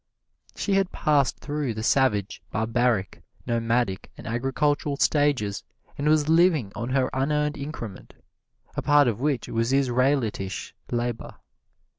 She 0.55 0.73
had 0.73 0.91
passed 0.91 1.37
through 1.37 1.75
the 1.75 1.83
savage, 1.83 2.41
barbaric, 2.51 3.21
nomadic 3.45 4.09
and 4.17 4.25
agricultural 4.25 4.97
stages 4.97 5.63
and 5.95 6.09
was 6.09 6.27
living 6.27 6.71
on 6.73 6.89
her 6.89 7.07
unearned 7.13 7.55
increment, 7.55 8.15
a 8.75 8.81
part 8.81 9.07
of 9.07 9.19
which 9.19 9.47
was 9.47 9.71
Israelitish 9.71 10.73
labor. 10.91 11.35